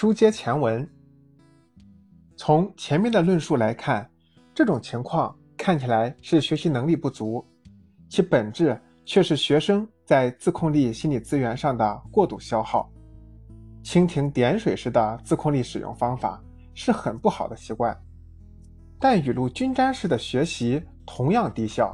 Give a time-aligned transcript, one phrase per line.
[0.00, 0.88] 书接前文，
[2.36, 4.08] 从前面的论述来看，
[4.54, 7.44] 这种情况看起来是学习能力不足，
[8.08, 12.88] 其本质却是学生在自控力心理资源上的过度消耗。
[13.82, 16.40] 蜻蜓点水式的自控力使用方法
[16.74, 18.00] 是很不好的习惯，
[19.00, 21.92] 但雨露均沾式的学习同样低效。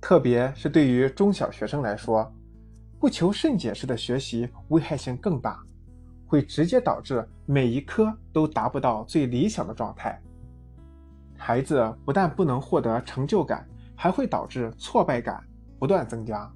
[0.00, 2.32] 特别是对于中小学生来说，
[3.00, 5.60] 不求甚解式的学习危害性更大，
[6.28, 10.16] 会直接导致每一科都达不到最理想的状态。
[11.36, 15.42] 孩子不但不能获得成就感，还会导致挫败感
[15.78, 16.48] 不断增加。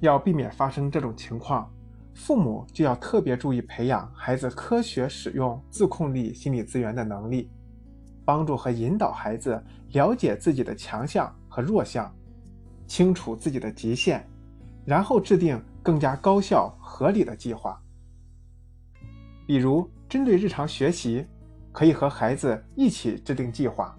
[0.00, 1.72] 要避免发生这种情况，
[2.12, 7.50] 父母就要特别注意培养孩子科学使用自控力心理资源的能力，
[8.24, 11.34] 帮助和引导孩子了解自己的强项。
[11.50, 12.14] 和弱项，
[12.86, 14.24] 清楚自己的极限，
[14.84, 17.82] 然后制定更加高效合理的计划。
[19.48, 21.24] 比如，针对日常学习，
[21.72, 23.96] 可以和孩子一起制定计划，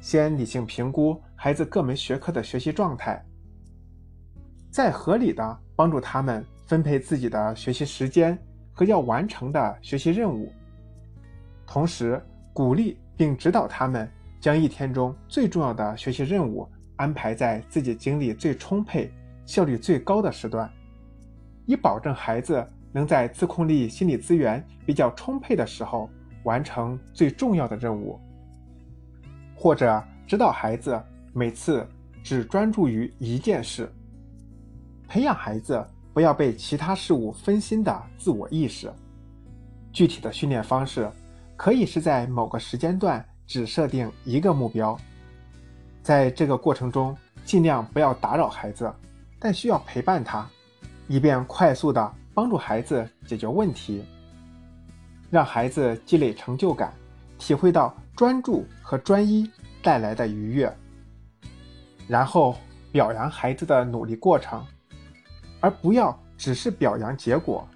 [0.00, 3.24] 先理性评估孩子各门学科的学习状态，
[4.68, 8.36] 再合理的帮助他们分配自己的学习时间
[8.72, 10.52] 和要完成的学习任务，
[11.64, 12.20] 同时
[12.52, 14.10] 鼓励并指导他们。
[14.40, 19.12] 将一天中最重要的学习任务安排在自己精力最充沛、
[19.44, 20.68] 效率最高的时段，
[21.66, 26.08] 以保证孩子能在自控力心理资源比较充沛的时候
[26.44, 28.20] 完成最重要的任务。
[29.54, 31.00] 或者指导孩子
[31.32, 31.86] 每次
[32.22, 33.90] 只专注于一件事，
[35.06, 38.92] 培养孩子不要被其他事物分心的自我意识。
[39.92, 41.10] 具体的训练方式
[41.56, 43.24] 可以是在某个时间段。
[43.48, 44.94] 只设定一个目标，
[46.02, 48.92] 在这个过程中尽量不要打扰孩子，
[49.38, 50.46] 但需要陪伴他，
[51.06, 54.04] 以便快速的帮助孩子解决问题，
[55.28, 56.94] 让孩子积累成就感，
[57.36, 59.50] 体会到专注和专一
[59.82, 60.72] 带来的愉悦。
[62.06, 62.56] 然后
[62.92, 64.64] 表扬孩子的努力过程，
[65.58, 67.66] 而不要只是表扬结果，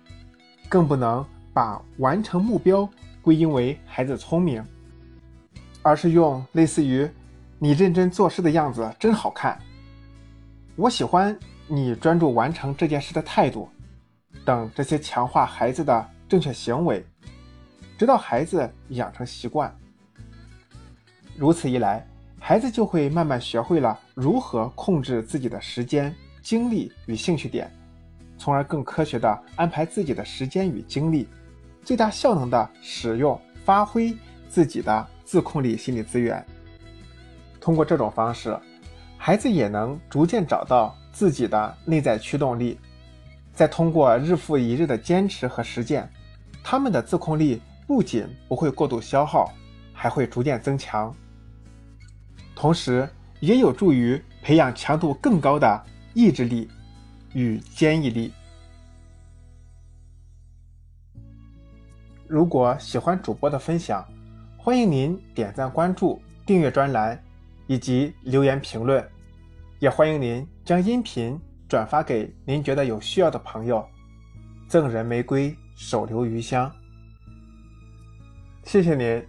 [0.68, 2.88] 更不能把完成目标
[3.20, 4.64] 归因为孩子聪明。
[5.82, 7.10] 而是用类似于
[7.58, 9.58] “你认真做事的样子真好看”，
[10.76, 13.68] 我喜欢你专注完成这件事的态度，
[14.44, 17.04] 等这些强化孩子的正确行为，
[17.98, 19.74] 直到孩子养成习惯。
[21.36, 22.06] 如此一来，
[22.38, 27.70] 孩子就会慢慢学会了如何控制自己的时间、精力与兴趣点，
[28.36, 31.28] 从而更科学地安排自己的时间与精力，
[31.84, 34.16] 最大效能地使用、发挥
[34.48, 35.08] 自己的。
[35.24, 36.44] 自控力心理资源，
[37.58, 38.54] 通过这种方式，
[39.16, 42.78] 孩子也能逐渐找到自己的内在驱动力。
[43.54, 46.10] 再通过日复一日的坚持和实践，
[46.62, 49.52] 他们的自控力不仅不会过度消耗，
[49.92, 51.14] 还会逐渐增强。
[52.54, 53.08] 同时，
[53.40, 56.68] 也有助于培养强度更高的意志力
[57.34, 58.32] 与坚毅力。
[62.26, 64.06] 如果喜欢主播的分享，
[64.56, 67.22] 欢迎您点赞、关注、订阅专栏，
[67.66, 69.06] 以及留言评论。
[69.78, 71.38] 也欢迎您将音频
[71.72, 73.82] 转发给您觉得有需要的朋友。
[74.68, 76.70] 赠人玫瑰，手留余香。
[78.62, 79.26] 谢谢您。